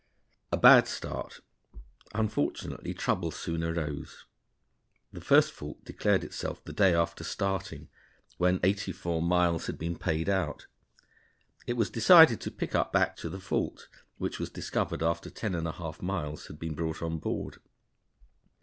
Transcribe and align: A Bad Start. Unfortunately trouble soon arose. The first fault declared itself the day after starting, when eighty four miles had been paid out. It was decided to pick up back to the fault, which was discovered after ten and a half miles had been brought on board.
A 0.51 0.57
Bad 0.57 0.87
Start. 0.87 1.41
Unfortunately 2.15 2.91
trouble 2.91 3.29
soon 3.29 3.63
arose. 3.63 4.25
The 5.13 5.21
first 5.21 5.51
fault 5.51 5.85
declared 5.85 6.23
itself 6.23 6.63
the 6.63 6.73
day 6.73 6.95
after 6.95 7.23
starting, 7.23 7.87
when 8.39 8.59
eighty 8.63 8.91
four 8.93 9.21
miles 9.21 9.67
had 9.67 9.77
been 9.77 9.95
paid 9.95 10.27
out. 10.27 10.65
It 11.67 11.73
was 11.77 11.91
decided 11.91 12.41
to 12.41 12.49
pick 12.49 12.73
up 12.73 12.91
back 12.91 13.15
to 13.17 13.29
the 13.29 13.39
fault, 13.39 13.89
which 14.17 14.39
was 14.39 14.49
discovered 14.49 15.03
after 15.03 15.29
ten 15.29 15.53
and 15.53 15.67
a 15.67 15.73
half 15.73 16.01
miles 16.01 16.47
had 16.47 16.57
been 16.57 16.73
brought 16.73 17.03
on 17.03 17.19
board. 17.19 17.57